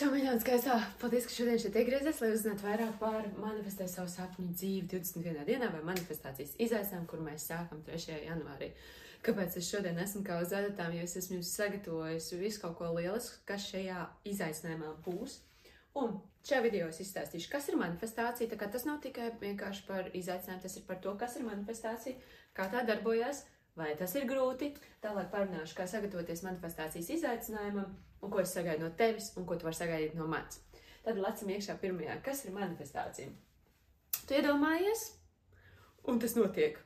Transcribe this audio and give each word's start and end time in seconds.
Čau, 0.00 0.06
mīļā, 0.14 0.30
skaistā! 0.40 0.78
Paldies, 0.96 1.26
ka 1.28 1.34
šodien 1.34 1.58
šeit 1.60 1.74
iegriezies, 1.76 2.22
lai 2.22 2.30
uzzinātu 2.32 2.64
vairāk 2.64 2.94
par 3.02 3.26
manifestēt 3.36 3.90
savu 3.92 4.08
sapņu 4.08 4.46
dzīvi 4.54 4.86
21. 4.88 5.42
dienā 5.44 5.66
vai 5.74 5.82
manifestācijas 5.90 6.54
izaicinājumu, 6.56 7.08
kur 7.10 7.20
mēs 7.20 7.44
sākam 7.50 7.82
3. 7.84 8.14
janvārī. 8.24 8.70
Kāpēc 9.26 9.58
es 9.60 9.68
šodien 9.68 10.00
esmu 10.00 10.22
kā 10.24 10.38
uz 10.40 10.54
adatām, 10.56 10.96
jo 10.96 11.04
es 11.04 11.18
esmu 11.20 11.36
jums 11.36 11.52
sagatavojis 11.52 12.30
visu 12.40 12.62
kaut 12.62 12.78
ko 12.78 12.88
lielisku, 12.96 13.42
kas 13.50 13.68
šajā 13.74 14.06
izaicinājumā 14.32 14.94
būs. 15.04 15.36
Un 16.00 16.16
šajā 16.48 16.64
video 16.64 16.88
es 16.88 17.04
izstāstīšu, 17.04 17.52
kas 17.52 17.68
ir 17.68 17.76
manifestācija. 17.82 18.48
Tā 18.54 18.56
kā 18.56 18.72
tas 18.72 18.88
nav 18.88 19.02
tikai 19.04 19.34
vienkārši 19.44 19.84
par 19.90 20.08
izaicinājumu, 20.16 20.64
tas 20.64 20.80
ir 20.80 20.88
par 20.88 21.04
to, 21.04 21.12
kas 21.20 21.36
ir 21.36 21.44
manifestācija, 21.44 22.16
kā 22.56 22.72
tā 22.72 22.88
darbojas, 22.88 23.44
vai 23.80 23.94
tas 23.98 24.14
ir 24.18 24.28
grūti. 24.28 24.74
Tālāk 25.02 25.32
parunāšu, 25.32 25.76
kā 25.78 25.88
sagatavoties 25.88 26.44
manifestācijas 26.46 27.10
izaicinājumam 27.16 27.96
un 28.20 28.32
ko 28.32 28.42
es 28.42 28.52
sagaidu 28.54 28.84
no 28.84 28.90
tevis, 28.96 29.32
un 29.40 29.46
ko 29.48 29.56
tu 29.56 29.68
vari 29.68 29.78
sagaidīt 29.78 30.18
no 30.18 30.28
manis. 30.30 30.60
Tad 31.04 31.18
lecam 31.20 31.48
iekšā 31.54 31.78
pirmajā. 31.80 32.18
Kas 32.24 32.44
ir 32.44 32.54
manifestācija? 32.56 33.32
Tu 34.20 34.36
iedomājies, 34.36 35.06
un 36.10 36.20
tas 36.20 36.36
notiek. 36.36 36.78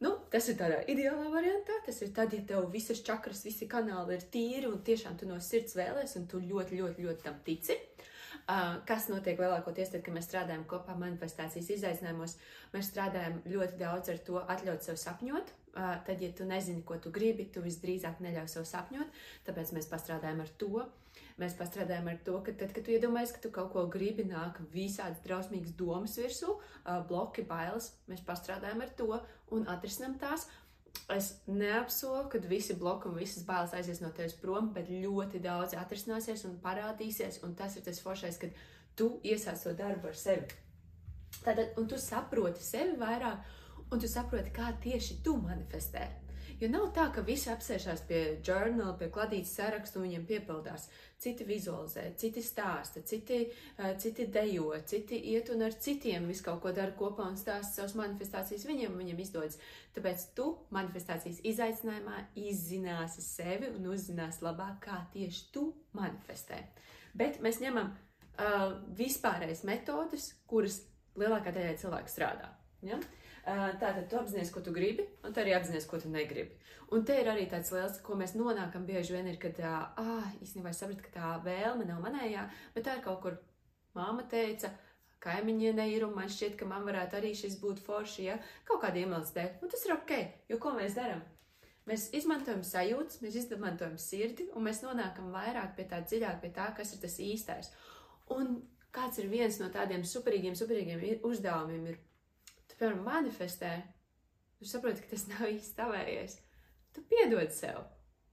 Nu, 0.00 0.14
tas 0.32 0.46
ir 0.48 0.56
tādā 0.56 0.78
ideālā 0.88 1.28
variantā. 1.28 1.76
Tas 1.84 2.00
ir 2.00 2.14
tad, 2.16 2.32
ja 2.32 2.40
tev 2.48 2.70
visas 2.72 3.02
čakras, 3.04 3.42
visi 3.44 3.68
kanāli 3.68 4.16
ir 4.16 4.24
tīri 4.32 4.70
un 4.70 4.80
tiešām 4.84 5.18
tu 5.20 5.28
no 5.28 5.36
sirds 5.44 5.76
vēlēs, 5.76 6.16
un 6.16 6.24
tu 6.30 6.40
ļoti, 6.40 6.80
ļoti, 6.80 7.04
ļoti 7.04 7.26
tam 7.26 7.36
tici. 7.44 7.76
Uh, 8.50 8.80
kas 8.88 9.10
notiek 9.12 9.38
lielākoties 9.38 9.92
tad, 9.92 10.00
kad 10.06 10.16
mēs 10.16 10.26
strādājam 10.30 10.64
kopā 10.70 10.96
manifestācijas 10.98 11.68
izaicinājumos? 11.76 12.38
Mēs 12.72 12.88
strādājam 12.88 13.42
ļoti 13.52 13.76
daudz 13.82 14.10
ar 14.10 14.22
to 14.24 14.40
atļaut 14.40 14.86
sev 14.86 14.96
sapņot. 14.98 15.52
Tad, 15.74 16.16
ja 16.18 16.30
tu 16.34 16.44
nezini, 16.48 16.82
ko 16.86 16.96
tu 16.98 17.12
gribi, 17.14 17.46
tu 17.54 17.62
visdrīzāk 17.62 18.18
neļauj 18.24 18.48
sev 18.50 18.64
sapņot. 18.66 19.20
Tāpēc 19.46 19.70
mēs 19.76 19.86
pastrādājam 19.90 20.42
ar 20.42 20.50
to. 20.58 20.86
Mēs 21.40 21.54
pastrādājam 21.56 22.08
ar 22.10 22.18
to, 22.26 22.34
ka 22.44 22.52
tad, 22.58 22.72
kad 22.76 22.84
tu 22.84 22.92
iedomājies, 22.92 23.32
ka 23.36 23.42
tu 23.44 23.50
kaut 23.54 23.70
ko 23.72 23.86
gribi, 23.90 24.26
nāk 24.28 24.58
visādas 24.74 25.22
drausmīgas 25.24 25.76
domas 25.78 26.16
virsū, 26.20 26.56
bloki, 27.08 27.46
bailes. 27.48 27.92
Mēs 28.10 28.24
pastrādājam 28.26 28.82
ar 28.84 28.90
to 28.98 29.08
un 29.56 29.68
atrisinam 29.70 30.18
tās. 30.20 30.48
Es 31.10 31.30
neapsolu, 31.46 32.26
ka 32.30 32.40
visi 32.50 32.74
bloki 32.78 33.08
un 33.08 33.16
visas 33.18 33.46
bailes 33.46 33.72
aizies 33.78 34.02
no 34.02 34.10
tevis 34.14 34.34
prom, 34.38 34.72
bet 34.74 34.90
ļoti 34.90 35.40
daudz 35.42 35.76
atrisināsies 35.78 36.44
un 36.50 36.58
parādīsies. 36.62 37.40
Un 37.46 37.54
tas 37.58 37.78
ir 37.78 37.86
tas 37.86 38.02
foršais, 38.02 38.38
kad 38.42 38.60
tu 38.98 39.12
iesāc 39.22 39.62
to 39.62 39.72
darbu 39.78 40.10
ar 40.10 40.18
sevi. 40.18 40.50
Tātad, 41.40 41.72
un 41.78 41.86
tu 41.88 41.98
saproti 41.98 42.62
sevi 42.66 42.98
vairāk, 43.00 43.46
un 43.90 44.00
tu 44.00 44.10
saproti, 44.10 44.52
kā 44.54 44.72
tieši 44.82 45.20
tu 45.24 45.36
manifestē. 45.40 46.08
Jo 46.60 46.68
nav 46.68 46.90
tā, 46.92 47.06
ka 47.08 47.22
visi 47.24 47.48
apsēžās 47.48 48.02
pie 48.04 48.18
žurnāla, 48.44 48.92
pie 49.00 49.06
kladītas 49.12 49.54
sarakstu 49.56 49.96
un 49.96 50.04
viņiem 50.04 50.26
piepildās. 50.28 50.90
Citi 51.20 51.44
vizualizē, 51.48 52.02
citi 52.20 52.42
stāsta, 52.44 53.00
citi, 53.04 53.38
uh, 53.78 53.94
citi 54.00 54.26
dejo, 54.32 54.74
citi 54.88 55.16
iet 55.32 55.48
un 55.54 55.64
ar 55.64 55.72
citiem 55.72 56.26
visu 56.28 56.44
kaut 56.44 56.60
ko 56.60 56.72
dara 56.76 56.92
kopā 56.96 57.30
un 57.32 57.38
stāsta 57.40 57.78
savas 57.78 57.96
manifestācijas 57.96 58.66
viņiem, 58.68 58.92
un 58.92 59.00
viņiem 59.00 59.22
izdodas. 59.24 59.56
Tāpēc 59.96 60.26
tu 60.36 60.50
manifestācijas 60.76 61.40
izaicinājumā 61.48 62.18
izzināsi 62.44 63.24
sevi 63.24 63.72
un 63.72 63.88
uzzināsi 63.94 64.44
labāk, 64.44 64.82
kā 64.84 65.00
tieši 65.16 65.46
tu 65.56 65.64
manifestē. 65.96 66.60
Bet 67.16 67.40
mēs 67.40 67.62
ņemam 67.64 67.88
uh, 67.94 68.76
vispārējas 69.00 69.64
metodas, 69.68 70.34
kuras 70.44 70.82
lielākā 71.16 71.56
daļa 71.56 71.80
cilvēku 71.80 72.12
strādā. 72.12 72.52
Ja? 72.84 73.00
Uh, 73.00 73.16
Tātad 73.44 74.04
tu 74.10 74.18
apzinājies, 74.20 74.52
ko 74.52 74.60
tu 74.64 74.72
gribi, 74.76 75.06
un 75.24 75.32
tu 75.32 75.40
arī 75.42 75.54
apzinājies, 75.56 75.88
ko 75.88 76.00
tu 76.02 76.10
negribi. 76.12 76.58
Un 76.92 77.04
te 77.06 77.14
ir 77.20 77.30
arī 77.30 77.46
tāds 77.48 77.70
liels, 77.72 78.00
ko 78.04 78.16
mēs 78.18 78.34
nonākam 78.34 78.84
bieži 78.86 79.14
vien, 79.14 79.28
ir, 79.30 79.38
kad, 79.40 79.58
ah, 79.62 80.28
īstenībā 80.42 80.72
es 80.72 80.80
sapratu, 80.82 81.04
ka 81.06 81.14
tā 81.14 81.32
vēlme 81.44 81.86
nav 81.88 82.02
manējā, 82.02 82.48
bet 82.74 82.86
tā 82.86 82.96
ir 82.98 83.04
kaut 83.04 83.20
kur 83.22 83.36
māma 83.96 84.26
teica, 84.28 84.72
kaimiņiene 85.24 85.86
ir, 85.92 86.04
un 86.06 86.16
man 86.16 86.30
šķiet, 86.32 86.56
ka 86.58 86.68
man 86.68 86.84
varētu 86.88 87.20
arī 87.20 87.30
šis 87.38 87.60
būt 87.62 87.82
forši, 87.84 88.26
ja 88.26 88.38
kaut 88.68 88.82
kāda 88.84 89.02
iemesla 89.02 89.36
dēļ. 89.36 89.52
Un 89.62 89.72
tas 89.72 89.86
ir 89.86 89.94
ok, 89.94 90.16
jo 90.50 90.58
ko 90.62 90.74
mēs 90.76 90.98
darām? 90.98 91.22
Mēs 91.88 92.10
izmantojam 92.16 92.60
sajūtas, 92.66 93.22
mēs 93.22 93.38
izmantojam 93.40 93.96
sirdi, 93.98 94.50
un 94.54 94.66
mēs 94.66 94.82
nonākam 94.84 95.30
vairāk 95.34 95.74
pie 95.78 95.86
tā 95.90 96.02
dziļāk, 96.04 96.42
pie 96.42 96.52
tā, 96.56 96.68
kas 96.76 96.94
ir 96.94 97.00
tas 97.02 97.16
īstais. 97.22 97.72
Un 98.34 98.60
kāds 98.94 99.18
ir 99.22 99.30
viens 99.30 99.58
no 99.62 99.70
tādiem 99.72 100.04
superīgiem, 100.06 100.58
superīgiem 100.58 101.22
uzdevumiem, 101.26 101.86
ir 101.90 101.98
piemēram, 102.80 103.04
manifestē, 103.06 103.70
tu 104.58 104.68
saproti, 104.68 105.04
ka 105.04 105.14
tas 105.14 105.26
nav 105.32 105.48
īsti 105.48 105.78
tavējais. 105.78 106.36
Tu 106.96 107.04
piedod 107.06 107.52
sev. 107.54 107.84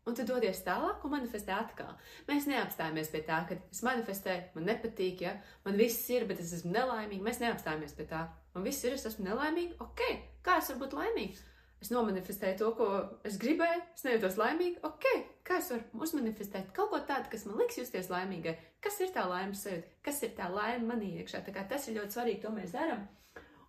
Un 0.08 0.16
tu 0.16 0.24
dodies 0.24 0.62
tālāk 0.64 1.04
un 1.04 1.12
manifestē 1.12 1.52
atkal. 1.52 1.90
Mēs 2.30 2.46
neapstājamies 2.48 3.10
pie 3.12 3.22
tā, 3.28 3.42
ka 3.50 3.58
es 3.60 3.82
manifestēju, 3.84 4.54
man 4.56 4.70
nepatīk, 4.70 5.26
ja 5.26 5.34
man 5.66 5.76
viss 5.76 6.08
ir, 6.16 6.24
bet 6.30 6.40
es 6.40 6.54
esmu 6.56 6.72
nelaimīga. 6.72 7.26
Mēs 7.26 7.42
neapstājamies 7.44 7.96
pie 7.98 8.08
tā. 8.08 8.24
Man 8.56 8.64
viss 8.64 8.88
ir, 8.88 8.96
es 8.96 9.04
esmu 9.10 9.28
nelaimīga. 9.28 9.76
Ok, 9.84 10.06
kā 10.48 10.62
es 10.62 10.72
varu 10.72 10.86
būt 10.86 10.96
laimīga? 10.96 11.44
Es 11.84 11.92
nomanifestēju 11.94 12.58
to, 12.58 12.70
ko 12.80 12.88
es 13.28 13.36
gribēju, 13.42 13.82
es 14.00 14.06
nejūtos 14.08 14.40
laimīga. 14.40 14.80
Ok, 14.88 15.06
kā 15.46 15.60
es 15.62 15.68
varu 15.74 16.02
uzmanifestēt 16.08 16.72
kaut 16.74 16.90
ko 16.94 17.02
tādu, 17.06 17.30
kas 17.34 17.44
man 17.46 17.60
liks 17.60 17.78
justies 17.78 18.08
laimīgai? 18.10 18.56
Kas 18.82 18.98
ir 19.04 19.12
tā 19.14 19.28
laimes 19.30 19.62
sajūta? 19.68 19.92
Kas 20.08 20.24
ir 20.26 20.32
tā 20.40 20.48
laime 20.50 20.88
manī 20.88 21.12
iekšā? 21.20 21.44
Tā 21.46 21.54
kā 21.54 21.68
tas 21.70 21.86
ir 21.86 22.00
ļoti 22.00 22.18
svarīgi, 22.18 22.42
to 22.48 22.54
mēs 22.56 22.74
darām. 22.74 23.04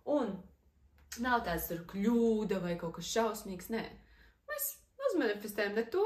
Un 0.09 0.33
Nav 1.17 1.41
tāds 1.47 1.65
tur 1.71 1.81
kļūda 1.89 2.59
vai 2.63 2.75
kaut 2.79 2.99
kas 2.99 3.09
šausmīgs. 3.09 3.71
Nē, 3.73 3.81
mēs 4.49 4.67
uzmanifestējam 5.09 5.77
ne 5.79 5.85
to, 5.89 6.05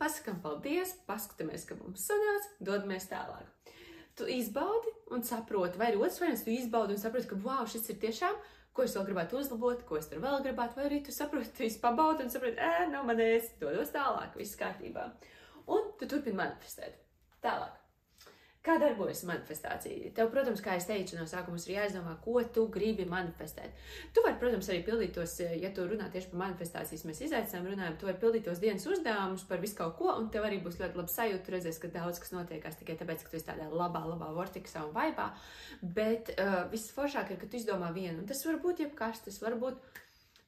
pasakām 0.00 0.38
paldies, 0.42 0.94
paskatāmies, 1.08 1.66
ka 1.68 1.76
mums 1.78 2.06
sanāca, 2.08 2.54
dodamies 2.64 3.08
tālāk. 3.10 3.74
Tu 4.18 4.26
izbaudi 4.38 4.90
un 5.14 5.22
saproti, 5.26 5.78
vai 5.78 5.92
ir 5.92 5.98
otrs 6.00 6.18
variants, 6.22 6.44
tu 6.46 6.54
izbaudi 6.54 6.96
un 6.96 7.02
saproti, 7.02 7.28
ka 7.30 7.38
wow, 7.44 7.66
šis 7.70 7.92
ir 7.92 8.00
tiešām, 8.02 8.38
ko 8.74 8.86
es 8.86 8.94
vēl 8.96 9.06
gribētu 9.10 9.38
uzlabot, 9.38 9.84
ko 9.86 9.98
es 9.98 10.08
tur 10.10 10.22
vēl 10.24 10.40
gribētu, 10.46 10.78
vai 10.78 10.86
arī 10.88 11.02
tu 11.06 11.14
saproti, 11.14 11.52
tu 11.54 11.66
izpabaudi 11.66 12.24
un 12.24 12.32
saproti, 12.32 12.58
ē, 12.58 12.88
nav 12.94 13.06
manēs, 13.06 13.52
dodos 13.60 13.92
tālāk, 13.94 14.34
viss 14.38 14.58
kārtībā. 14.58 15.10
Un 15.74 15.92
tu 16.00 16.08
turpini 16.10 16.40
manifestēt. 16.40 16.98
Tālāk. 17.44 17.76
Kā 18.68 18.74
darbojas 18.76 19.22
manifestācija? 19.24 20.10
Tev, 20.12 20.28
protams, 20.28 20.60
kā 20.60 20.74
es 20.76 20.84
teicu, 20.84 21.16
no 21.16 21.24
sākuma 21.28 21.56
ir 21.62 21.70
jāizdomā, 21.72 22.18
ko 22.20 22.42
tu 22.52 22.66
gribi 22.72 23.06
manifestēt. 23.08 23.78
Tu 24.12 24.24
vari, 24.26 24.36
protams, 24.42 24.68
arī 24.68 24.82
pildīt 24.84 25.14
tos, 25.16 25.38
ja 25.40 25.70
tu 25.72 25.86
runā 25.88 26.10
tieši 26.12 26.28
par 26.34 26.42
manifestācijas, 26.42 27.06
mēs 27.08 27.22
izaicinām, 27.24 27.70
runājam, 27.72 27.96
tu 27.96 28.10
vari 28.10 28.20
pildīt 28.20 28.44
tos 28.44 28.60
dienas 28.60 28.84
uzdevumus 28.84 29.46
par 29.48 29.62
visu 29.62 29.78
kaut 29.78 29.96
ko, 29.96 30.10
un 30.20 30.28
tev 30.34 30.44
arī 30.44 30.58
būs 30.60 30.76
ļoti 30.82 31.00
labi 31.00 31.14
sajūta, 31.14 31.44
tu 31.46 31.54
redzēsi, 31.54 31.80
ka 31.80 31.92
daudz 31.94 32.20
kas 32.20 32.34
notiekās 32.34 32.76
tikai 32.82 32.98
tāpēc, 33.00 33.24
ka 33.24 33.32
tu 33.32 33.40
esi 33.40 33.48
tādā 33.48 33.70
labā, 33.72 34.04
labā 34.04 34.28
vortiksā 34.36 34.84
un 34.84 34.92
vaibā. 34.92 35.30
Bet 35.80 36.34
uh, 36.34 36.58
viss 36.68 36.92
foršāk 36.92 37.32
ir, 37.32 37.40
ka 37.40 37.48
tu 37.48 37.56
izdomā 37.56 37.88
vienu, 37.96 38.18
un 38.20 38.28
tas 38.28 38.44
var 38.44 38.60
būt 38.60 38.84
jebkas, 38.84 39.24
tas 39.24 39.40
var 39.40 39.56
būt 39.64 39.80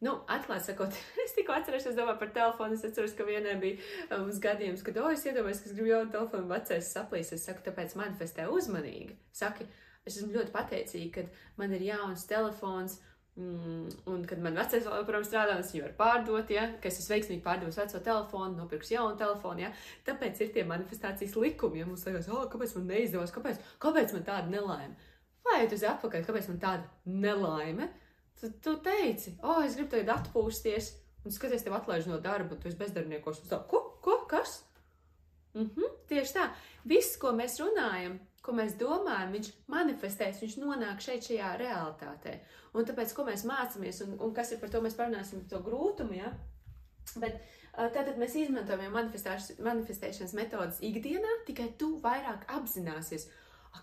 Nu, 0.00 0.15
atklāti 0.33 0.71
sakot, 0.71 0.97
es 1.25 1.34
tikko 1.37 1.53
atceros, 1.59 1.84
es 1.91 1.99
domāju 1.99 2.22
par 2.22 2.33
telefonu. 2.37 2.78
Es 2.78 2.87
atceros, 2.88 3.12
ka 3.16 3.27
vienai 3.28 3.59
bija 3.61 4.16
um, 4.16 4.31
gadījums, 4.47 4.84
kad, 4.87 4.97
oh, 5.03 5.12
es 5.12 5.27
iedomājos, 5.28 5.61
ka 5.61 5.69
es 5.69 5.77
gribu 5.77 5.93
jaunu 5.93 6.15
telefonu, 6.15 6.49
vecais 6.49 6.88
saplīs. 6.94 7.34
Es 7.37 7.44
saku, 7.49 7.65
tāpēc 7.69 7.94
manifestē 8.00 8.49
uzmanīgi. 8.49 9.19
Saki, 9.37 9.69
es 10.09 10.16
esmu 10.16 10.33
ļoti 10.39 10.55
pateicīga, 10.56 11.28
ka 11.28 11.60
man 11.60 11.77
ir 11.77 11.84
jauns 11.91 12.25
telefons. 12.31 12.99
Mm, 13.41 13.93
un, 14.10 14.25
kad 14.28 14.41
man 14.43 14.56
vecais 14.59 14.89
joprojām 14.89 15.22
strādā, 15.25 15.60
es 15.60 15.71
viņu 15.72 15.84
varu 15.84 15.97
pārdot, 16.00 16.50
ja, 16.53 16.65
ka 16.83 16.89
es 16.91 16.99
esmu 16.99 17.15
veiksmīgi 17.15 17.44
pārdevis 17.44 17.78
veco 17.78 18.00
telefonu, 18.09 18.56
nopirks 18.59 18.91
jaunu 18.97 19.21
telefonu. 19.21 19.66
Ja. 19.66 19.71
Tāpēc 20.09 20.41
ir 20.41 20.50
tie 20.56 20.65
manifestācijas 20.69 21.37
likumi. 21.39 21.81
Ja 21.81 21.89
mums 21.89 22.09
liekas, 22.09 22.28
oh, 22.33 22.49
kāpēc 22.50 22.75
man 22.77 22.89
neizdevās, 22.91 23.33
kāpēc, 23.37 23.60
kāpēc 23.84 24.16
man 24.16 24.27
tāda 24.27 24.49
nelaime? 24.50 25.12
Lai 25.47 25.62
iet 25.62 25.77
uz 25.77 25.84
atpakaļ, 25.93 26.25
kāpēc 26.27 26.50
man 26.50 26.60
tāda 26.65 27.12
nelaime? 27.21 27.93
Tad 28.41 28.56
tu 28.65 28.77
teici, 28.84 29.34
o, 29.43 29.56
oh, 29.56 29.62
es 29.65 29.77
gribu 29.77 29.93
tagad 29.93 30.15
atpūsties, 30.15 30.95
un 31.25 31.34
skaties, 31.34 31.67
tev 31.67 31.77
atlaiž 31.77 32.09
no 32.09 32.17
darba, 32.25 32.56
tu 32.56 32.71
esi 32.71 32.78
bezdarbniekos. 32.81 33.45
Tā, 33.51 33.61
ko, 33.69 33.83
ko, 34.01 34.23
kas? 34.31 34.62
Mm 35.55 35.91
tieši 36.11 36.37
tā. 36.37 36.49
Viss, 36.91 37.19
ko 37.21 37.33
mēs 37.37 37.59
runājam, 37.62 38.19
ko 38.43 38.55
mēs 38.56 38.77
domājam, 38.81 39.34
viņš 39.37 39.51
manifestēs, 39.71 40.41
viņš 40.42 40.57
nonāk 40.63 41.03
šeit, 41.04 41.27
šajā 41.27 41.53
realitātē. 41.60 42.39
Un 42.75 42.87
tāpēc, 42.89 43.15
ko 43.15 43.27
mēs 43.28 43.45
mācāmies, 43.48 44.03
un, 44.07 44.16
un 44.25 44.34
kas 44.34 44.53
ir 44.54 44.60
par 44.63 44.72
to, 44.72 44.81
mēs 44.84 44.97
parunāsim 44.98 45.43
par 45.43 45.53
to 45.53 45.63
grūtumu, 45.66 46.16
ja? 46.19 46.33
Bet 47.21 47.41
tātad 47.75 48.19
mēs 48.21 48.36
izmantojam 48.39 48.95
manifestēšanas 48.95 50.34
metodas 50.36 50.81
ikdienā, 50.84 51.41
tikai 51.47 51.71
tu 51.78 51.97
vairāk 52.03 52.47
apzināsies, 52.57 53.28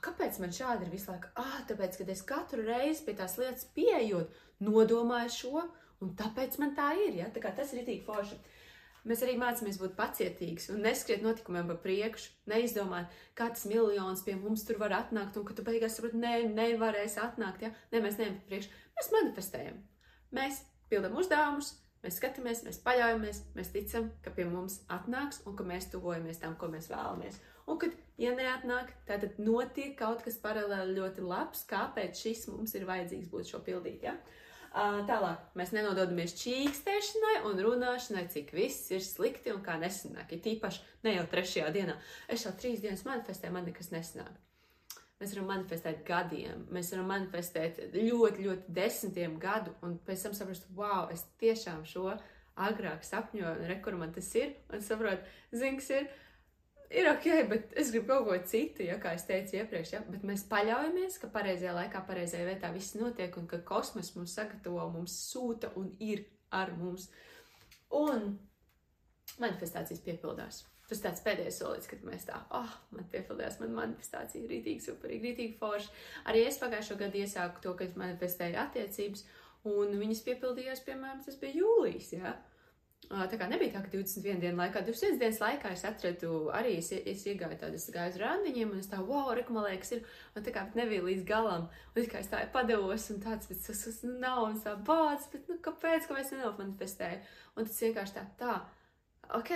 kāpēc 0.04 0.40
man 0.44 0.54
šādi 0.56 0.86
ir 0.88 0.92
visu 0.92 1.12
laiku? 1.12 1.32
Ah, 1.40 1.62
tāpēc, 1.70 1.98
kad 2.00 2.10
es 2.12 2.24
katru 2.28 2.66
reizi 2.68 3.06
pie 3.06 3.16
tās 3.18 3.38
lietas 3.40 3.68
pieejot, 3.76 4.34
nodomāju 4.64 5.34
šo, 5.34 5.64
un 6.04 6.14
tāpēc 6.20 6.60
man 6.62 6.76
tā 6.78 6.92
ir. 7.06 7.16
Ja? 7.22 7.32
Tā 7.34 7.44
kā 7.44 7.54
tas 7.56 7.74
ir 7.74 7.84
itī 7.84 8.00
forši. 8.06 8.40
Mēs 9.08 9.22
arī 9.24 9.38
mācāmies 9.40 9.78
būt 9.80 9.94
pacietīgi 9.96 10.74
un 10.74 10.82
neskriet 10.84 11.22
notikumiem 11.24 11.70
pa 11.70 11.78
priekšu, 11.80 12.34
neizdomāt, 12.52 13.14
kā 13.40 13.48
tas 13.54 13.64
miljons 13.70 14.24
pie 14.26 14.36
mums 14.36 14.66
tur 14.68 14.82
var 14.82 14.98
atnākt, 14.98 15.38
un 15.40 15.46
ka 15.48 15.56
tu 15.56 15.64
beigās 15.64 15.96
saproti, 15.96 16.20
ne, 16.20 16.42
nevarēsi 16.52 17.22
atnākt. 17.24 17.64
Ja? 17.64 17.72
Nē, 17.94 18.04
mēs 18.04 18.20
neejam 18.20 18.36
pa 18.42 18.52
priekšu, 18.52 18.74
mēs 19.00 19.12
manifestējam. 19.16 19.78
Mēs 20.36 20.60
pildām 20.92 21.16
uzdevumus, 21.22 21.72
mēs 22.04 22.20
skatāmies, 22.20 22.66
mēs 22.68 22.82
paļaujamies, 22.84 23.44
mēs 23.56 23.72
ticam, 23.72 24.12
ka 24.26 24.34
pie 24.36 24.50
mums 24.50 24.82
atnāks 24.92 25.40
un 25.48 25.56
ka 25.56 25.64
mēs 25.68 25.88
tuvojamies 25.94 26.44
tam, 26.44 26.60
ko 26.60 26.68
mēs 26.74 26.92
vēlamies. 26.92 27.40
Un, 27.68 27.80
kad, 27.82 27.94
ja 28.20 28.32
neatnāk, 28.36 28.94
tad 29.08 29.26
notiek 29.44 29.98
kaut 30.00 30.24
kas 30.26 30.40
paralēli 30.40 30.96
ļoti 30.98 31.24
labs, 31.28 31.66
kāpēc 31.68 32.22
šis 32.24 32.48
mums 32.54 32.76
ir 32.80 32.88
vajadzīgs 32.88 33.32
būt 33.32 33.52
šo 33.52 33.60
pildīt. 33.66 34.06
Ja? 34.08 34.16
Tālāk, 35.08 35.42
mēs 35.58 35.72
nenododamies 35.74 36.36
čīkstēšanai 36.38 37.38
un 37.50 37.60
runāšanai, 37.66 38.28
cik 38.32 38.52
viss 38.56 38.92
ir 38.94 39.02
slikti 39.04 39.52
un 39.54 39.64
kā 39.66 39.78
nesanāk. 39.82 40.32
Ir 40.36 40.44
tīpaši 40.46 40.84
ne 41.08 41.16
jau 41.18 41.24
trešajā 41.32 41.72
dienā. 41.76 41.96
Es 42.32 42.46
jau 42.46 42.54
trīs 42.56 42.84
dienas 42.84 43.04
manifestēju, 43.08 43.56
man 43.56 43.66
nekas 43.68 43.90
nesanāk. 43.96 44.36
Mēs 45.18 45.34
varam 45.34 45.48
manifestēt 45.50 46.04
gadiem, 46.06 46.68
mēs 46.70 46.92
varam 46.94 47.08
manifestēt 47.10 47.80
ļoti, 47.96 48.44
ļoti 48.46 48.74
desmitiem 48.78 49.40
gadu, 49.42 49.74
un 49.82 49.96
pēc 50.06 50.28
tam 50.28 50.36
saprast, 50.38 50.68
wow, 50.78 51.08
es 51.10 51.24
tiešām 51.42 51.82
šo 51.90 52.12
agrāk 52.68 53.02
sapņoju, 53.06 53.56
un 53.56 53.72
rekur 53.72 53.98
man 53.98 54.14
tas 54.14 54.30
ir, 54.38 54.54
un 54.70 54.86
saprotu, 54.86 55.26
zings 55.58 55.90
ir, 55.96 56.06
ir 56.90 57.10
ok, 57.12 57.28
bet 57.52 57.76
es 57.80 57.92
gribu 57.94 58.12
kaut 58.12 58.28
ko 58.30 58.38
citu, 58.52 58.86
ja 58.88 58.98
kā 59.02 59.14
es 59.18 59.28
teicu 59.28 59.60
iepriekš, 59.60 59.94
ja, 59.96 60.02
bet 60.08 60.24
mēs 60.28 60.46
paļaujamies, 60.52 61.20
ka 61.22 61.30
pareizajā 61.34 61.76
laikā, 61.76 62.04
pareizajā 62.08 62.48
vietā 62.48 62.72
viss 62.76 62.98
notiek, 63.00 63.36
un 63.40 63.48
ka 63.50 63.62
kosmos 63.68 64.14
mums 64.16 64.36
sagatavo, 64.38 64.88
mums 64.94 65.16
sūta 65.32 65.74
un 65.80 65.92
ir 66.04 66.26
ar 66.56 66.74
mums. 66.80 67.10
Un 67.98 68.34
manifestācijas 69.42 70.04
piepildās. 70.04 70.64
Tas 70.88 71.02
tāds 71.04 71.24
pēdējais 71.24 71.58
solis, 71.60 71.88
kad 71.92 72.04
mēs 72.08 72.30
tā, 72.30 72.38
ah, 72.48 72.64
oh, 72.64 72.76
man 72.96 73.08
piepildījās, 73.12 73.58
man 73.60 73.74
manifestācija 73.76 74.48
rītīgi 74.48 74.86
superīgi, 74.86 75.34
rītīgi 75.34 75.58
forši. 75.60 75.90
Arī 76.32 76.46
es 76.48 76.60
pagājušo 76.62 76.96
gadu 77.02 77.20
iesāku 77.20 77.60
to, 77.64 77.74
ka 77.76 77.84
es 77.84 77.98
manifestēju 78.00 78.60
attiecības, 78.62 79.26
un 79.68 79.98
viņas 80.00 80.24
piepildījās, 80.30 80.86
piemēram, 80.88 81.20
tas 81.26 81.36
bija 81.42 81.60
jūlijas. 81.60 82.14
Ja? 82.16 82.38
Tā 83.08 83.38
kā 83.40 83.46
nebija 83.48 83.72
tā, 83.72 83.82
ka 83.86 83.92
21 83.94 84.42
dienu 84.44 84.60
laikā, 84.60 84.82
21 84.84 85.20
dienas 85.22 85.38
laikā 85.40 85.70
es 85.72 85.86
atradu 85.88 86.50
arī, 86.52 86.74
es, 86.82 86.90
es 86.92 87.22
iegāju 87.32 87.56
tādas 87.62 87.86
gāju 87.96 88.20
randiņiem, 88.20 88.74
un 88.74 88.82
es 88.82 88.90
tā, 88.92 89.00
wow, 89.00 89.30
rekomendēju, 89.38 89.86
ir, 89.96 90.02
un 90.36 90.44
tā 90.44 90.52
kā 90.56 90.66
nebija 90.76 91.06
līdz 91.06 91.24
galam, 91.30 91.70
un 91.94 92.02
es 92.02 92.10
kā 92.12 92.20
es 92.20 92.28
tā 92.34 92.42
padevos, 92.52 93.06
un 93.14 93.22
tāds, 93.24 93.48
bet 93.48 93.64
tas, 93.64 93.86
tas 93.86 94.02
nav, 94.10 94.42
un 94.50 94.60
tā 94.60 94.76
bāds, 94.90 95.30
bet, 95.32 95.48
nu, 95.48 95.56
kāpēc, 95.64 96.10
ka 96.10 96.18
mēs 96.20 96.34
nenomanifestēju? 96.36 97.24
Un 97.56 97.70
tas 97.70 97.80
vienkārši 97.86 98.18
tā, 98.18 98.26
tā, 98.44 98.58
ok, 99.40 99.56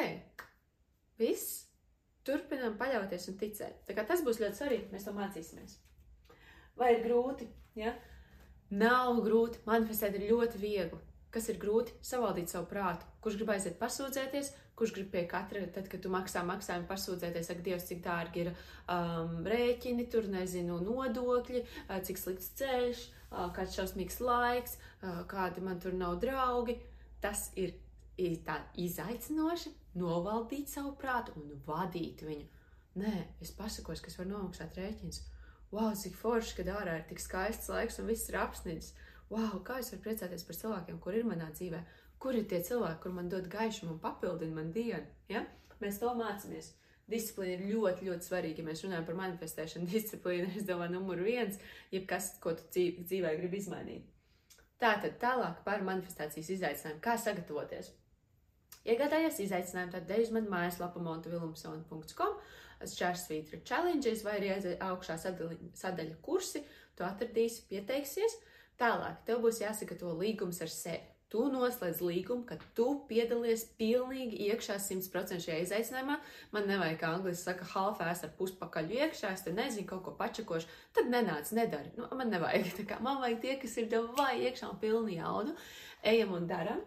Viss. 1.21 1.68
Turpinām 2.25 2.77
paļauties 2.77 3.30
un 3.31 3.38
ticēt. 3.42 3.81
Tā 3.88 3.95
kā 3.97 4.06
tas 4.06 4.21
būs 4.25 4.39
ļoti 4.42 4.59
svarīgi, 4.59 4.89
mēs 4.94 5.07
to 5.07 5.13
mācīsimies. 5.15 5.77
Vai 6.77 6.92
ir 6.95 7.06
grūti? 7.06 7.47
Ja? 7.77 7.95
Nav 8.77 9.24
grūti. 9.25 9.62
Manifestēt 9.65 10.18
ir 10.18 10.27
ļoti 10.30 10.62
viegli. 10.62 11.00
Kas 11.31 11.48
ir 11.48 11.60
grūti? 11.62 11.94
Savaldīt 12.04 12.51
savu 12.51 12.68
prātu. 12.68 13.07
Kurš 13.24 13.38
grib 13.39 13.51
aiziet 13.54 13.78
pasūdzēties, 13.80 14.51
kurš 14.75 14.94
grib 14.98 15.12
pie 15.13 15.22
katra, 15.31 15.62
tad, 15.72 15.88
kad 15.92 16.01
tu 16.04 16.12
maksā 16.12 16.44
maksājumu, 16.48 16.89
pasūdzēties, 16.89 17.51
ak, 17.54 17.62
Dievs, 17.63 17.86
cik 17.88 18.01
dārgi 18.04 18.44
ir 18.44 18.50
um, 18.51 19.38
rēķini, 19.48 20.10
tur 20.12 20.28
nezinu, 20.31 20.81
nodokļi, 20.83 21.63
uh, 21.86 22.00
cik 22.04 22.19
slikts 22.19 22.51
ceļš, 22.60 23.06
uh, 23.30 23.48
kāds 23.56 23.78
šausmīgs 23.80 24.19
laiks, 24.25 24.75
uh, 24.75 25.22
kādi 25.31 25.63
man 25.63 25.80
tur 25.80 25.95
nav 25.95 26.18
draugi. 26.24 26.80
Tas 27.24 27.48
ir 27.60 27.78
tā 28.45 28.57
izaicinoši 28.78 29.72
novaldīt 29.98 30.69
savu 30.69 30.95
prātu 31.00 31.33
un 31.39 31.54
vadīt 31.66 32.25
viņu. 32.25 32.48
Nē, 33.00 33.13
es 33.44 33.54
pasakos, 33.56 34.01
kas 34.04 34.18
var 34.19 34.28
nomaksāt 34.28 34.75
rēķins. 34.78 35.22
Wow, 35.72 35.94
cik 35.95 36.18
forši, 36.19 36.57
kad 36.57 36.74
ārā 36.74 36.98
ir 37.00 37.06
tik 37.07 37.22
skaists 37.24 37.72
laiks 37.72 38.01
un 38.01 38.10
viss 38.12 38.28
ir 38.28 38.36
apsnidzis. 38.42 38.92
Wow, 39.31 39.62
kā 39.63 39.80
es 39.80 39.94
varu 39.94 40.04
priecāties 40.04 40.44
par 40.44 40.57
cilvēkiem, 40.60 41.00
kur 41.00 41.16
ir 41.16 41.28
manā 41.28 41.48
dzīvē, 41.56 41.80
kur 42.22 42.36
ir 42.36 42.48
tie 42.51 42.60
cilvēki, 42.68 43.00
kur 43.04 43.16
man 43.16 43.31
dod 43.31 43.48
gaišumu 43.51 43.95
un 43.95 44.00
papildina 44.04 44.57
man 44.57 44.72
dienu. 44.75 45.06
Ja? 45.31 45.45
Mēs 45.81 46.01
to 46.01 46.12
mācāmies. 46.18 46.74
Disciplīna 47.12 47.56
ir 47.57 47.72
ļoti, 47.74 48.07
ļoti 48.07 48.28
svarīga. 48.28 48.62
Ja 48.62 48.68
mēs 48.68 48.83
runājam 48.86 49.07
par 49.07 49.18
manifestēšanu, 49.19 49.88
disciplīna 49.95 50.50
ir, 50.50 50.60
es 50.60 50.68
domāju, 50.68 50.98
numur 50.98 51.24
viens, 51.24 51.60
jebkas, 51.95 52.33
ko 52.44 52.56
tu 52.60 52.68
dzīvē 53.00 53.33
gribi 53.39 53.62
izmainīt. 53.63 54.12
Tātad 54.81 55.18
tālāk 55.22 55.63
par 55.66 55.83
manifestācijas 55.86 56.51
izaicinājumu. 56.57 57.01
Kā 57.06 57.16
sagatavoties? 57.22 57.92
Iegādājies 58.81 59.38
izaicinājumu, 59.44 59.94
tad 59.94 60.07
dej 60.10 60.24
uz 60.25 60.31
manu 60.33 60.50
mājaslapu 60.50 61.04
montavilumsona.com, 61.06 62.39
šķērsvītra 62.89 63.60
challenges 63.68 64.24
vai 64.25 64.39
arī 64.39 64.78
augšā 64.81 65.19
sadaļa, 65.22 65.57
sadaļa 65.78 66.18
kursi, 66.25 66.63
tu 66.98 67.06
atradīsi, 67.06 67.68
pieteiksies. 67.69 68.39
Tālāk, 68.81 69.19
tev 69.28 69.44
būs 69.44 69.62
jāsagatavo 69.62 70.16
līgums 70.18 70.62
ar 70.66 70.72
sevi. 70.74 71.12
Tu 71.31 71.42
noslēdz 71.48 72.01
līgumu, 72.04 72.44
ka 72.44 72.57
tu 72.75 72.86
piedalies 73.07 73.62
pilnīgi 73.80 74.42
iekšā 74.50 74.75
100% 74.83 75.38
šajā 75.45 75.60
izaicinājumā. 75.63 76.18
Man 76.51 76.66
nevajag, 76.68 76.98
kā 77.00 77.12
angļuiski 77.16 77.45
saka, 77.45 77.68
halfēs 77.72 78.25
ar 78.28 78.33
puspakaļu 78.39 78.98
iekšā, 78.98 79.31
es 79.38 79.45
te 79.45 79.54
nezinu, 79.56 79.86
kaut 79.88 80.01
ko 80.04 80.16
pačakošu. 80.18 80.68
Tad 80.98 81.07
nenāc, 81.13 81.54
nedari. 81.56 81.94
Nu, 81.95 82.10
man 82.19 82.33
nevajag. 82.33 82.74
Tā 82.81 82.88
kā 82.89 83.00
man 83.06 83.22
vajag 83.24 83.39
tie, 83.45 83.56
kas 83.62 83.78
ir 83.80 83.88
tev 83.94 84.10
vai 84.18 84.33
iekšā 84.42 84.74
un 84.74 84.81
pilni 84.83 85.22
jaudu. 85.22 85.56
Ejam 86.12 86.36
un 86.36 86.51
daram. 86.51 86.83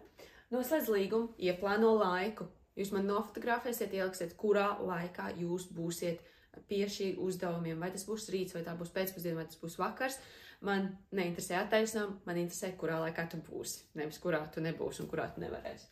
Noslēdz 0.53 0.93
līgumu, 0.93 1.33
ieplāno 1.41 1.95
laiku. 2.03 2.45
Jūs 2.77 2.93
man 2.93 3.09
nofotografēsiet, 3.09 3.97
ieliksiet, 3.97 4.37
kurā 4.37 4.75
laikā 4.83 5.31
jūs 5.39 5.71
būsiet 5.73 6.21
pie 6.69 6.85
šī 6.85 7.15
uzdevumiem. 7.23 7.81
Vai 7.81 7.95
tas 7.95 8.05
būs 8.05 8.29
rīts, 8.35 8.53
vai 8.53 8.61
tā 8.67 8.77
būs 8.77 8.93
pēcpusdiena, 8.93 9.39
vai 9.41 9.49
tas 9.49 9.57
būs 9.63 9.79
vakars. 9.81 10.21
Man 10.65 10.87
neinteresē 11.13 11.59
attaisnojumi, 11.59 12.21
man 12.25 12.39
interesē, 12.41 12.71
kurā 12.79 12.97
laikā 13.03 13.27
tu 13.29 13.37
būsi. 13.45 13.83
Nevis 13.99 14.17
kurā 14.23 14.39
tu 14.53 14.63
nebūsi 14.65 15.03
un 15.03 15.09
kurā 15.11 15.27
tu 15.33 15.43
nevarēsi. 15.43 15.91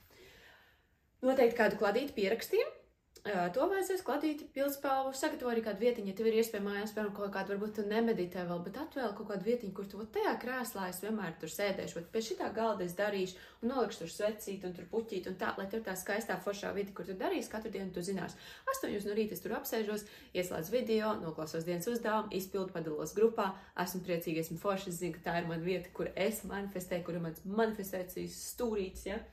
Noteikti 1.23 1.59
kādu 1.59 1.77
kladītu 1.79 2.15
pierakstījumu 2.17 2.82
To 3.23 3.65
vajadzēs 3.71 4.01
kladīt 4.03 4.41
pildspēlu, 4.51 5.13
sagatavo 5.15 5.47
arī 5.53 5.61
kādu 5.63 5.79
vietiņu, 5.85 6.09
ja 6.11 6.15
tev 6.17 6.27
ir 6.27 6.41
iespēja 6.41 6.63
mājās, 6.65 6.91
piemēram, 6.91 7.13
kaut 7.15 7.31
kādu, 7.31 7.53
varbūt 7.53 7.77
tu 7.77 7.85
nemeditē 7.87 8.43
vēl, 8.49 8.59
bet 8.65 8.79
atvēl 8.81 9.13
kaut 9.15 9.29
kādu 9.29 9.47
vietiņu, 9.47 9.71
kur 9.77 9.87
tu 9.87 10.03
tajā 10.17 10.33
krēslā 10.41 10.89
es 10.91 10.99
vienmēr 11.05 11.37
tur 11.39 11.53
sēdēšu, 11.53 11.95
vai 11.95 12.03
pie 12.11 12.23
šitā 12.27 12.49
galda 12.57 12.83
es 12.83 12.97
darīšu, 12.99 13.39
un 13.63 13.71
nolikšu 13.71 14.03
tur 14.03 14.11
svecīt 14.11 14.67
un 14.67 14.75
tur 14.75 14.91
puķīt, 14.91 15.31
un 15.31 15.39
tā, 15.39 15.53
lai 15.55 15.69
tur 15.71 15.85
tā 15.87 15.95
skaistā 15.95 16.35
foršā 16.43 16.75
vidi, 16.75 16.91
kur 16.91 17.07
tu 17.07 17.15
darīsi, 17.23 17.47
katru 17.53 17.71
dienu 17.71 17.95
tu 17.95 18.03
zinās. 18.03 18.35
Astoņos 18.75 19.07
no 19.07 19.15
rīta 19.15 19.39
es 19.39 19.47
tur 19.47 19.55
apsēžos, 19.55 20.03
ieslēdzu 20.35 20.75
video, 20.75 21.15
noklausos 21.23 21.63
dienas 21.63 21.87
uzdevumu, 21.87 22.27
izpildu, 22.35 22.75
padalos 22.75 23.15
grupā, 23.15 23.53
esmu 23.87 24.03
priecīga, 24.03 24.43
esmu 24.43 24.59
forša, 24.59 24.91
es 24.91 24.99
zinu, 24.99 25.15
ka 25.15 25.29
tā 25.29 25.39
ir 25.39 25.47
mana 25.47 25.63
vieta, 25.63 25.95
kur 25.95 26.11
es 26.11 26.43
manifestēju, 26.43 27.07
kur 27.07 27.21
ir 27.21 27.29
mans 27.29 27.45
manifestācijas 27.47 28.41
stūrītis, 28.51 29.13
ja. 29.13 29.23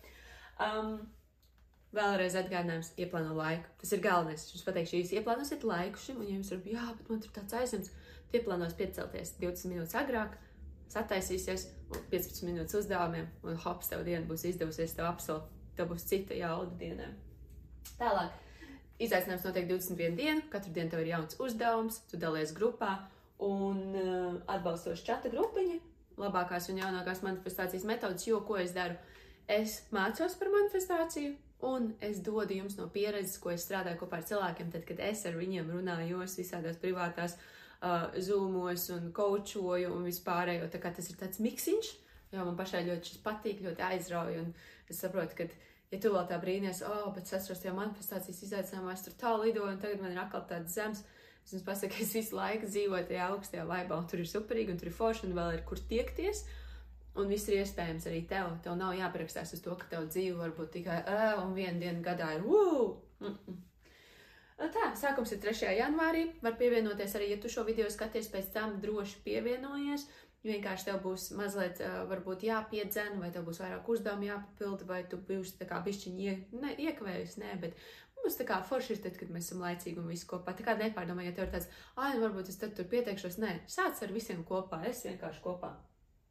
Um, 0.61 1.01
Vēlreiz 1.97 2.37
atgādinājums, 2.39 2.93
ieplāno 3.03 3.35
laiku. 3.35 3.67
Tas 3.81 3.91
ir 3.97 4.03
galvenais. 4.05 4.45
Es 4.45 4.55
jums 4.55 4.67
pateikšu, 4.67 4.95
ja 4.95 5.03
jūs 5.03 5.15
ieplānosiet 5.19 5.65
laiku 5.67 5.99
šim, 5.99 6.21
un 6.23 6.29
ja 6.29 6.37
jums 6.37 6.53
ir, 6.55 6.61
jā, 6.71 6.85
bet 6.99 7.11
man 7.11 7.23
tur 7.25 7.33
tāds 7.35 7.57
aizņemts, 7.59 7.91
ieplānos 8.39 8.77
piecelties 8.79 9.35
20 9.41 9.73
minūtes 9.73 9.97
agrāk, 9.99 10.37
sataisīsies 10.91 11.67
15 12.13 12.47
minūtes 12.47 12.79
uzdevumiem, 12.79 13.27
un 13.43 13.59
hops, 13.65 13.91
tev 13.91 14.05
diena 14.07 14.23
būs 14.29 14.47
izdevusies, 14.53 14.95
tev 14.95 15.09
apsolu, 15.11 15.43
tev 15.79 15.91
būs 15.91 16.07
cita 16.07 16.39
jauda 16.39 16.79
dienā. 16.79 17.11
Tālāk, 17.99 18.39
izaicinājums 19.03 19.47
notiek 19.49 19.69
21 19.71 20.19
dienu, 20.19 20.47
katru 20.53 20.75
dienu 20.77 20.95
tev 20.95 21.03
ir 21.03 21.13
jauns 21.17 21.39
uzdevums, 21.43 22.03
tu 22.11 22.23
dalies 22.23 22.55
grupā, 22.55 22.95
un 23.43 23.83
uh, 23.97 24.41
atbalstoši 24.53 25.07
čata 25.11 25.31
grupiņa, 25.33 25.79
labākās 26.21 26.71
un 26.71 26.83
jaunākās 26.85 27.25
manifestācijas 27.27 27.87
metodas, 27.89 28.27
jo 28.29 28.43
ko 28.47 28.61
es 28.61 28.75
daru? 28.77 28.99
Es 29.51 29.81
mācos 29.95 30.37
par 30.39 30.53
manifestāciju, 30.53 31.33
Un 31.67 31.91
es 32.01 32.23
dodu 32.25 32.57
jums 32.57 32.79
no 32.79 32.87
pieredzes, 32.89 33.37
ko 33.41 33.51
es 33.53 33.67
strādāju 33.67 34.01
kopā 34.01 34.21
ar 34.21 34.27
cilvēkiem, 34.31 34.71
tad, 34.73 34.85
kad 34.89 35.01
es 35.05 35.27
ar 35.29 35.35
viņiem 35.37 35.69
runājos 35.75 36.39
visādās 36.41 36.79
privātās 36.81 37.35
uh, 37.37 38.07
zūmos 38.17 38.87
un 38.95 39.11
kočoju 39.17 39.91
un 39.93 40.07
vispārējo. 40.09 40.71
Tā 40.73 40.81
kā 40.81 40.93
tas 40.97 41.11
ir 41.13 41.19
tāds 41.21 41.43
miksiņš, 41.45 41.91
jo 42.33 42.47
man 42.49 42.57
pašai 42.57 42.87
ļoti 42.87 43.13
šis 43.13 43.21
patīk, 43.27 43.61
ļoti 43.67 43.85
aizrauja. 43.91 44.47
Un 44.47 44.55
es 44.89 45.03
saprotu, 45.05 45.37
ka, 45.37 45.49
ja 45.93 46.01
tu 46.01 46.15
vēl 46.15 46.31
tā 46.31 46.41
brīnies, 46.41 46.81
oh, 46.89 47.11
bet 47.13 47.29
es 47.29 47.37
atrodos 47.37 47.61
tajā 47.61 47.77
manifestācijas 47.77 48.41
izaicinājumā, 48.49 48.97
es 48.97 49.05
tur 49.05 49.19
tālu 49.21 49.51
lidoju 49.51 49.75
un 49.75 49.83
tagad 49.85 50.01
man 50.01 50.17
ir 50.17 50.23
atkal 50.25 50.47
tāds 50.49 50.79
zems. 50.79 51.05
Es 51.45 51.53
jums 51.53 51.69
pasaku, 51.69 51.93
ka 51.93 52.03
es 52.07 52.17
visu 52.17 52.41
laiku 52.41 52.73
dzīvoju 52.73 53.11
tajā 53.13 53.29
augstajā 53.35 53.69
vaibā, 53.69 54.01
un 54.01 54.09
tur 54.09 54.25
ir 54.25 54.33
superīgi, 54.33 54.73
un 54.73 54.81
tur 54.81 54.89
ir 54.89 54.97
forši, 54.97 55.29
un 55.29 55.37
vēl 55.37 55.59
ir 55.59 55.69
kur 55.69 55.85
tiekties. 55.93 56.47
Uh, 56.47 56.60
Un 57.19 57.31
viss 57.33 57.49
ir 57.51 57.59
iespējams 57.59 58.07
arī 58.07 58.21
tev. 58.31 58.53
Tev 58.63 58.77
nav 58.79 58.95
jāparakstās 58.95 59.57
uz 59.57 59.65
to, 59.65 59.75
ka 59.79 59.89
tev 59.91 60.07
dzīve 60.13 60.39
var 60.39 60.55
būt 60.55 60.71
tikai 60.79 61.01
ē, 61.03 61.35
un 61.43 61.57
viena 61.57 61.79
diena 61.81 62.05
gadā 62.05 62.37
ir 62.37 62.47
wow! 62.47 63.01
Mm 63.21 63.35
-mm. 63.35 63.59
Tā, 64.61 64.91
sākums 64.93 65.33
ir 65.33 65.39
3. 65.41 65.73
janvārī. 65.79 66.27
Var 66.45 66.57
pievienoties 66.61 67.15
arī, 67.17 67.31
ja 67.31 67.39
tu 67.41 67.49
šo 67.49 67.65
video 67.65 67.91
skaties, 67.91 68.29
pēc 68.29 68.53
tam 68.53 68.81
droši 68.81 69.23
pievienojies. 69.25 70.05
Vienkārši 70.45 70.85
tev 70.85 71.01
būs 71.05 71.31
mazliet, 71.37 71.81
varbūt 72.11 72.43
jāpiedzen, 72.43 73.19
vai 73.21 73.31
tev 73.31 73.45
būs 73.45 73.61
vairāk 73.61 73.89
uzdevumu 73.89 74.25
jāpapilda, 74.25 74.85
vai 74.85 75.03
tu 75.09 75.17
būsi 75.17 75.59
tā 75.59 75.69
kā 75.69 75.81
bišķiņi 75.85 76.29
ie, 76.29 76.37
ne, 76.53 76.75
iekavējis, 76.77 77.37
nē, 77.37 77.61
bet 77.61 77.77
mums 78.17 78.37
tā 78.37 78.45
kā 78.45 78.63
forši 78.63 78.93
ir 78.93 79.03
tad, 79.03 79.17
kad 79.17 79.29
mēs 79.29 79.49
esam 79.49 79.61
laicīgi 79.61 79.99
un 79.99 80.09
visi 80.09 80.27
kopā. 80.27 80.57
Tā 80.57 80.65
kā 80.65 80.77
nepārdomā, 80.81 81.25
ja 81.25 81.33
tev 81.33 81.49
ir 81.49 81.53
tāds, 81.53 81.69
nu 81.97 82.25
varbūt 82.25 82.49
es 82.49 82.57
tad 82.57 82.73
tur 82.77 82.89
pieteikšos, 82.89 83.37
nē, 83.39 83.61
sāc 83.67 84.03
ar 84.03 84.13
visiem 84.13 84.45
kopā, 84.45 84.85
es 84.89 85.05
vienkārši 85.05 85.41
kopā 85.45 85.77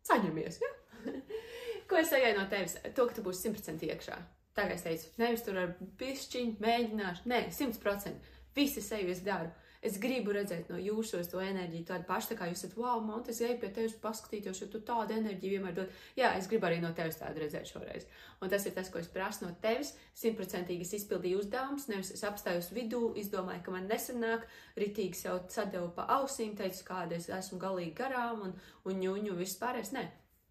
saņemies. 0.07 0.59
Ja? 0.63 0.71
Ko 1.89 1.97
es 1.99 2.11
sagaidu 2.11 2.41
no 2.41 2.47
tevis? 2.51 2.77
To, 2.95 3.07
ka 3.09 3.17
tu 3.17 3.23
būsi 3.25 3.49
100% 3.49 3.87
iekšā. 3.89 4.17
Tā 4.57 4.65
kā 4.67 4.75
es 4.75 4.83
teicu, 4.85 5.09
nevis 5.21 5.43
tur 5.45 5.57
ar 5.61 5.73
pišķiņu 5.99 6.59
mēģināšu, 6.63 7.27
nē, 7.31 7.41
100%. 7.55 8.31
visu 8.55 8.83
sevi 8.83 9.13
es 9.13 9.23
daru. 9.25 9.51
Es 9.79 9.95
gribu 9.95 10.33
redzēt 10.35 10.67
no 10.67 10.75
jūsos 10.75 11.29
to 11.31 11.39
enerģiju, 11.39 11.85
tādu 11.87 12.03
pašu, 12.07 12.33
tā 12.33 12.35
kā 12.35 12.49
jūs 12.49 12.65
esat, 12.65 12.73
wow, 12.75 12.99
man 12.99 13.21
tas 13.23 13.37
eju 13.39 13.55
pie 13.61 13.69
tevis 13.71 13.93
paskatīties, 14.03 14.59
jo 14.59 14.65
tu 14.73 14.81
tādu 14.83 15.15
enerģiju 15.15 15.53
vienmēr 15.53 15.77
dod. 15.77 15.93
Jā, 16.19 16.33
es 16.35 16.49
gribu 16.51 16.67
arī 16.67 16.81
no 16.83 16.89
tevis 16.97 17.15
tādu 17.21 17.39
redzēt 17.45 17.71
šoreiz. 17.71 18.09
Un 18.43 18.51
tas 18.51 18.67
ir 18.67 18.75
tas, 18.75 18.89
ko 18.91 18.99
es 18.99 19.07
prasu 19.13 19.45
no 19.45 19.53
tevis. 19.63 19.93
Simtprocentīgi 20.19 20.83
es 20.83 20.91
izpildīju 20.97 21.39
uzdevumus, 21.45 21.87
nevis 21.87 22.11
es 22.17 22.25
apstājos 22.27 22.67
vidū, 22.75 23.13
izdomāju, 23.23 23.63
ka 23.63 23.77
man 23.77 23.87
nesanāk, 23.87 24.43
ritīgi 24.83 25.21
sev 25.21 25.39
sadevu 25.55 25.93
pa 25.95 26.09
ausīm, 26.17 26.57
teicu, 26.59 26.83
kāda 26.91 27.15
es 27.15 27.31
esmu 27.39 27.61
galīgi 27.63 27.95
garām 28.01 28.43
un, 28.49 28.53
un 28.83 29.01
ņuņu 29.05 29.31
un 29.31 29.39
viss 29.39 29.61
pārējais. 29.63 29.95
Nē, 29.95 30.05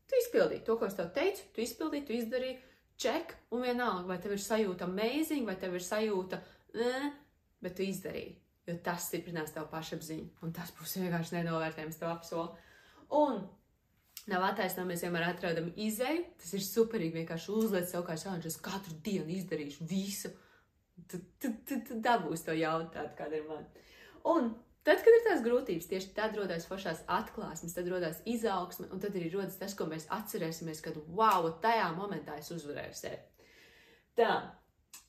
tu 0.09 0.25
izpildīji 0.25 0.65
to, 0.65 0.81
ko 0.81 0.89
es 0.89 0.97
tev 0.97 1.13
teicu, 1.21 1.51
tu 1.53 1.67
izpildīji, 1.69 2.09
tu 2.09 2.17
izdarīji, 2.17 2.59
ček, 2.97 3.37
un 3.53 3.69
vienalga, 3.69 4.09
vai 4.09 4.21
tev 4.25 4.39
ir 4.41 4.45
sajūta 4.49 4.89
amazing, 4.89 5.45
vai 5.45 5.61
tev 5.61 5.77
ir 5.77 5.85
sajūta, 5.93 6.45
eh, 6.81 7.11
bet 7.61 7.77
tu 7.77 7.85
izdarīji 7.85 8.39
jo 8.69 8.77
tas 8.85 9.09
stiprinās 9.09 9.55
tavu 9.55 9.71
pašapziņu, 9.73 10.27
un 10.45 10.53
tas 10.57 10.73
būs 10.79 10.99
vienkārši 11.01 11.39
nenovērtējams 11.39 12.01
tev 12.01 12.13
apsolu. 12.13 12.53
Un 13.19 13.41
nav 14.29 14.47
attaisnojums, 14.51 14.93
mēs 14.93 15.05
vienmēr 15.07 15.27
atrodam 15.31 15.73
izēju, 15.89 16.27
tas 16.43 16.55
ir 16.55 16.65
superīgi, 16.67 17.23
vienkārši 17.23 17.53
uzliec 17.57 17.91
sev 17.91 18.05
kā 18.07 18.19
challenge, 18.21 18.51
es 18.51 18.61
katru 18.63 18.97
dienu 19.05 19.33
izdarīšu 19.39 19.89
visu, 19.89 20.33
tad, 21.09 21.93
dabūs 22.05 22.45
to 22.47 22.57
jautāt, 22.57 23.15
kāda 23.19 23.41
ir 23.41 23.47
man. 23.49 23.69
Un 24.29 24.51
Tad, 24.89 25.03
kad 25.05 25.13
ir 25.13 25.25
tās 25.27 25.43
grūtības, 25.45 25.89
tieši 25.91 26.13
tad 26.17 26.37
rodas 26.39 26.65
foršās 26.65 27.03
atklāsmes, 27.13 27.75
tad 27.77 27.91
rodas 27.93 28.23
izaugsme, 28.25 28.87
un 28.95 29.03
tad 29.03 29.17
arī 29.19 29.27
rodas 29.35 29.59
tas, 29.61 29.75
ko 29.77 29.85
mēs 29.91 30.07
atcerēsimies, 30.15 30.81
kad 30.81 30.97
wow, 31.13 31.51
tajā 31.61 31.91
momentā 31.93 32.39
es 32.41 32.49
uzvarēju 32.55 32.97
sevi. 32.97 33.19
Tā, 34.17 34.31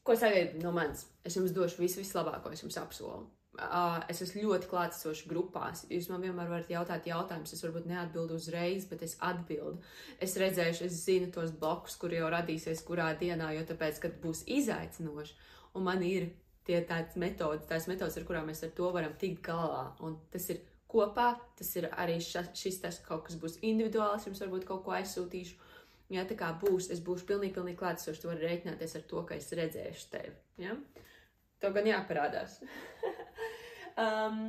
ko 0.03 0.17
sagaidu 0.19 0.59
no 0.65 0.73
manis? 0.75 1.05
Es 1.23 1.37
jums 1.39 1.55
došu 1.55 1.79
visu 1.79 2.01
vislabāko, 2.01 2.51
es 2.51 2.65
jums 2.65 2.75
apsolu. 2.81 3.29
Uh, 3.57 3.97
es 4.11 4.21
esmu 4.21 4.43
ļoti 4.45 4.67
klātesošs 4.69 5.25
grupās. 5.27 5.81
Jūs 5.89 6.07
man 6.11 6.21
vienmēr 6.21 6.51
varat 6.51 6.69
jautāt 6.69 7.07
jautājumus. 7.09 7.55
Es 7.55 7.63
varbūt 7.65 7.87
neatbildu 7.89 8.37
uzreiz, 8.37 8.85
bet 8.87 9.01
es 9.03 9.15
atbildu. 9.25 9.81
Es 10.21 10.37
redzēšu, 10.39 10.85
es 10.85 10.99
zinu 11.07 11.31
tos 11.33 11.51
blokus, 11.57 11.97
kur 11.99 12.13
jau 12.13 12.29
radīsies 12.29 12.83
kurā 12.85 13.09
dienā, 13.19 13.49
jo 13.57 13.65
tāpēc, 13.67 13.99
kad 14.05 14.19
būs 14.21 14.45
izaicinoši, 14.53 15.35
un 15.75 15.87
man 15.89 16.05
ir 16.05 16.29
tie 16.69 16.83
tādas 16.85 17.17
metodas, 17.17 17.65
tās 17.67 17.89
metodas, 17.89 18.19
ar 18.19 18.27
kurām 18.29 18.51
mēs 18.51 18.61
ar 18.67 18.71
to 18.77 18.91
varam 18.93 19.17
tikt 19.19 19.41
galā. 19.49 19.87
Un 20.05 20.19
tas 20.31 20.45
ir 20.53 20.61
kopā, 20.89 21.31
tas 21.57 21.73
ir 21.81 21.89
arī 21.89 22.19
ša, 22.21 22.45
šis 22.53 22.79
tas 22.85 23.01
kaut 23.05 23.25
kas 23.27 23.39
būs 23.41 23.57
individuāls, 23.65 24.29
jums 24.29 24.43
varbūt 24.45 24.69
kaut 24.69 24.85
ko 24.85 24.93
aizsūtīšu. 24.99 25.57
Ja 26.13 26.23
tā 26.29 26.37
kā 26.37 26.53
būs, 26.61 26.91
es 26.93 27.01
būšu 27.05 27.25
pilnīgi, 27.29 27.57
pilnīgi 27.57 27.81
klātesošs, 27.81 28.21
tu 28.21 28.29
vari 28.29 28.45
rēķināties 28.45 28.95
ar 28.97 29.09
to, 29.09 29.25
ka 29.25 29.37
es 29.41 29.49
redzēšu 29.57 30.07
tevi. 30.13 30.37
Ja? 30.61 30.77
Tev 31.59 31.75
gan 31.75 31.89
jāparādās. 31.89 32.61
um, 33.99 34.43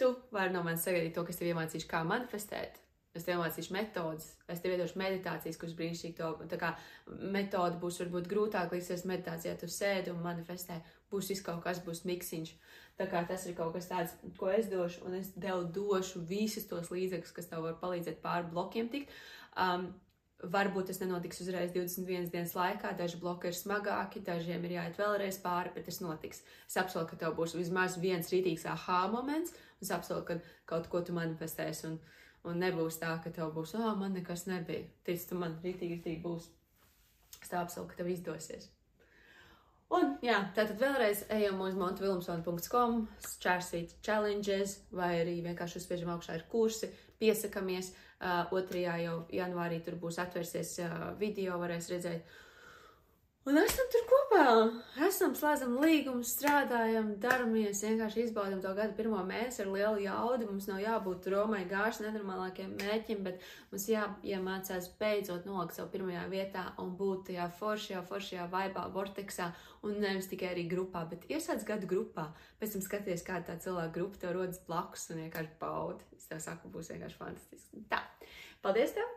tu 0.00 0.14
vari 0.34 0.54
no 0.54 0.62
manis 0.66 0.84
sagaidīt 0.86 1.14
to, 1.16 1.24
kas 1.26 1.38
tev 1.40 1.52
iemācīšu, 1.52 1.90
kā 1.90 2.02
manifestēt. 2.06 2.80
Es 3.14 3.22
tev 3.22 3.36
iemācīšu 3.36 3.70
metodas, 3.76 4.32
es 4.50 4.58
tev 4.62 4.72
iedošu 4.74 4.98
meditācijas, 4.98 5.58
kuras 5.60 5.76
brīnišķīgi 5.78 6.16
to, 6.18 6.30
tā 6.50 6.56
kā 6.58 6.72
metode 7.06 7.78
būs 7.78 8.00
varbūt 8.02 8.26
grūtāk, 8.30 8.74
līdz 8.74 9.04
meditācijā 9.06 9.52
tu 9.60 9.68
sēdi 9.70 10.10
un 10.10 10.18
manifestē, 10.24 10.80
būs 11.14 11.30
viss 11.30 11.44
kaut 11.46 11.62
kas, 11.62 11.78
būs 11.86 12.02
miksiņš. 12.10 12.50
Tā 12.98 13.06
kā 13.10 13.22
tas 13.26 13.46
ir 13.46 13.54
kaut 13.58 13.74
kas 13.74 13.86
tāds, 13.90 14.16
ko 14.38 14.50
es 14.50 14.66
došu, 14.70 15.04
un 15.06 15.14
es 15.20 15.30
tev 15.34 15.62
došu 15.74 16.24
visus 16.26 16.66
tos 16.70 16.90
līdzekļus, 16.94 17.36
kas 17.38 17.50
tev 17.50 17.62
var 17.68 17.78
palīdzēt 17.78 18.18
pāri 18.22 18.50
blokiem 18.50 18.90
tikt. 18.90 19.14
Um, 19.54 19.92
Varbūt 20.52 20.90
tas 20.90 20.98
nenotiks 21.00 21.40
uzreiz 21.40 21.70
21 21.72 22.28
dienas 22.32 22.52
laikā, 22.56 22.90
daži 22.98 23.16
bloki 23.20 23.48
ir 23.48 23.56
smagāki, 23.56 24.20
dažiem 24.26 24.66
ir 24.66 24.74
jāiet 24.76 24.98
vēlreiz 25.00 25.38
pāri, 25.40 25.72
bet 25.72 25.86
tas 25.88 26.02
notiks. 26.04 26.42
Es 26.68 26.76
apsolu, 26.80 27.06
ka 27.08 27.16
tev 27.20 27.36
būs 27.38 27.56
vismaz 27.56 27.96
viens 28.02 28.28
rītīgs 28.32 28.66
aha 28.68 29.04
moments, 29.12 29.54
un 29.78 29.86
es 29.86 29.94
apsolu, 29.94 30.26
ka 30.28 30.38
kaut 30.68 30.90
ko 30.92 31.00
tu 31.06 31.16
manifestēsi, 31.16 31.88
un, 31.88 31.98
un 32.50 32.60
nebūs 32.60 33.00
tā, 33.00 33.14
ka 33.24 33.32
tev 33.32 33.54
būs, 33.56 33.76
ah, 33.78 33.92
oh, 33.92 33.98
man 34.00 34.12
nekas 34.18 34.44
nebija. 34.50 34.84
Tic, 35.06 35.24
tu 35.28 35.40
man 35.40 35.56
rītīgi, 35.64 35.98
rītīgi 35.98 36.24
būs. 36.26 36.50
Es 37.40 37.52
tā 37.52 37.64
apsolu, 37.64 37.88
ka 37.88 38.02
tev 38.02 38.12
izdosies. 38.12 38.68
Un, 39.94 40.16
jā, 40.24 40.38
tātad 40.56 40.80
vēlreiz 40.80 41.26
ejam 41.32 41.60
uz 41.62 41.76
montvilmsona.com, 41.78 43.04
čārsīt 43.42 43.92
challenges, 44.04 44.78
vai 44.90 45.12
arī 45.20 45.36
vienkārši 45.44 45.78
uzspiežam 45.80 46.14
augšā 46.14 46.38
ir 46.38 46.46
kursi, 46.50 46.88
piesakamies. 47.20 47.92
Uh, 48.24 48.46
2. 48.48 48.80
jau 49.04 49.16
janvārī 49.36 49.82
tur 49.84 49.98
būs 50.00 50.16
atvērsies 50.22 50.78
video, 51.20 51.58
varēs 51.60 51.90
redzēt. 51.92 52.30
Un 53.44 53.58
esam 53.60 53.88
tur 53.92 54.04
kopā, 54.08 54.42
esam 55.04 55.34
slēdzam 55.36 55.74
līgumu, 55.82 56.24
strādājam, 56.24 57.10
daramies, 57.20 57.82
vienkārši 57.84 58.22
izbaudam 58.22 58.62
to 58.64 58.70
gadu 58.72 58.94
pirmo 58.96 59.18
mēnesi 59.28 59.60
ar 59.60 59.68
lielu 59.68 60.00
jaudu. 60.06 60.46
Mums 60.48 60.64
nav 60.70 60.78
jābūt 60.80 61.28
Romai 61.34 61.60
gājuši 61.68 62.06
nenormālākiem 62.06 62.70
mēķim, 62.78 63.20
bet 63.26 63.44
mums 63.68 63.84
jāiemācās 63.92 64.88
beidzot 64.96 65.44
nolikt 65.44 65.76
savu 65.76 65.92
pirmajā 65.92 66.22
vietā 66.32 66.62
un 66.80 66.94
būt 66.96 67.26
tajā 67.28 67.50
foršajā, 67.58 68.00
foršajā 68.08 68.46
vaibā, 68.54 68.86
vorteksā 68.96 69.50
un 69.84 70.00
nevis 70.00 70.30
tikai 70.32 70.54
arī 70.54 70.64
grupā, 70.70 71.04
bet 71.10 71.28
iesāc 71.28 71.66
gadu 71.68 71.90
grupā, 71.90 72.30
pēc 72.62 72.78
tam 72.78 72.86
skaties, 72.88 73.26
kā 73.28 73.42
tā 73.44 73.58
cilvēka 73.60 73.92
grupa 73.98 74.22
tev 74.24 74.38
rodas 74.38 74.64
blakus 74.64 75.04
un 75.12 75.20
vienkārši 75.26 75.52
baudi. 75.60 76.08
Es 76.16 76.32
tev 76.32 76.40
saku, 76.40 76.72
būs 76.72 76.88
vienkārši 76.94 77.20
fantastiski. 77.20 77.84
Tā, 77.92 78.00
paldies 78.64 78.96
tev! 78.96 79.12